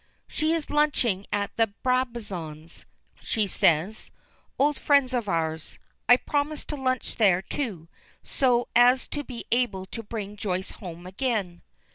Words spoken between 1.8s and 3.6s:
Brabazons'," she